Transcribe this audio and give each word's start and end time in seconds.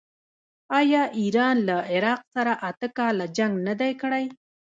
آیا 0.79 1.03
ایران 1.19 1.55
له 1.67 1.77
عراق 1.93 2.21
سره 2.33 2.53
اته 2.69 2.87
کاله 2.97 3.25
جنګ 3.37 3.53
نه 3.67 3.73
دی 3.79 3.91
کړی؟ 4.01 4.25